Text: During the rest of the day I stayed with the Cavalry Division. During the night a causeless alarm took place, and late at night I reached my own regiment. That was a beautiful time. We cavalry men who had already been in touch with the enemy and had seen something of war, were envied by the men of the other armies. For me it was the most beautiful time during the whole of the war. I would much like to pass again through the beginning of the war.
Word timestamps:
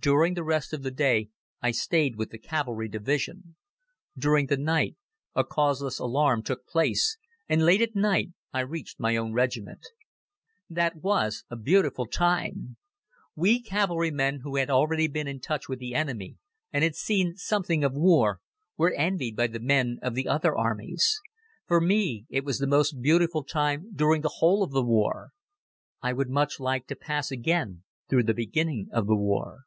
During 0.00 0.34
the 0.34 0.44
rest 0.44 0.74
of 0.74 0.82
the 0.82 0.90
day 0.90 1.30
I 1.62 1.70
stayed 1.70 2.16
with 2.16 2.28
the 2.28 2.36
Cavalry 2.36 2.88
Division. 2.90 3.56
During 4.18 4.48
the 4.48 4.58
night 4.58 4.96
a 5.34 5.44
causeless 5.44 5.98
alarm 5.98 6.42
took 6.42 6.66
place, 6.66 7.16
and 7.48 7.64
late 7.64 7.80
at 7.80 7.96
night 7.96 8.32
I 8.52 8.60
reached 8.68 9.00
my 9.00 9.16
own 9.16 9.32
regiment. 9.32 9.80
That 10.68 10.96
was 10.96 11.44
a 11.48 11.56
beautiful 11.56 12.04
time. 12.06 12.76
We 13.34 13.62
cavalry 13.62 14.10
men 14.10 14.40
who 14.42 14.56
had 14.56 14.68
already 14.68 15.06
been 15.08 15.26
in 15.26 15.40
touch 15.40 15.70
with 15.70 15.78
the 15.78 15.94
enemy 15.94 16.36
and 16.70 16.84
had 16.84 16.96
seen 16.96 17.36
something 17.36 17.82
of 17.82 17.94
war, 17.94 18.40
were 18.76 18.92
envied 18.92 19.36
by 19.36 19.46
the 19.46 19.58
men 19.58 19.96
of 20.02 20.14
the 20.14 20.28
other 20.28 20.54
armies. 20.54 21.18
For 21.66 21.80
me 21.80 22.26
it 22.28 22.44
was 22.44 22.58
the 22.58 22.66
most 22.66 23.00
beautiful 23.00 23.42
time 23.42 23.90
during 23.94 24.20
the 24.20 24.34
whole 24.36 24.62
of 24.62 24.72
the 24.72 24.84
war. 24.84 25.30
I 26.02 26.12
would 26.12 26.28
much 26.28 26.60
like 26.60 26.86
to 26.88 26.94
pass 26.94 27.30
again 27.30 27.84
through 28.10 28.24
the 28.24 28.34
beginning 28.34 28.90
of 28.92 29.06
the 29.06 29.16
war. 29.16 29.62